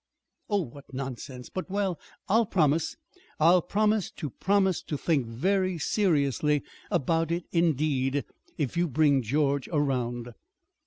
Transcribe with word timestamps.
"Oh, 0.49 0.63
what 0.63 0.91
nonsense 0.95 1.51
but, 1.51 1.69
well, 1.69 1.99
I'll 2.27 2.47
promise 2.47 2.97
I'll 3.39 3.61
promise 3.61 4.09
to 4.09 4.31
promise 4.31 4.81
to 4.81 4.97
think 4.97 5.27
very 5.27 5.77
seriously 5.77 6.63
about 6.89 7.31
it 7.31 7.43
indeed, 7.51 8.25
if 8.57 8.75
you 8.75 8.87
bring 8.87 9.21
George 9.21 9.69
around." 9.71 10.33